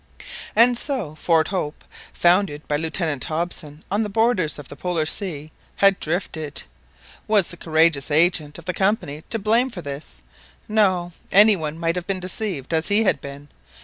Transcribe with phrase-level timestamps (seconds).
[0.55, 5.51] And so Fort Hope, founded by Lieutenant Hobson on the borders of the Polar Sea,
[5.75, 6.63] had drifted!
[7.27, 10.23] Was the courageous agent of the Company to blame for this?
[10.67, 13.49] No; any one might have been deceived as he had been.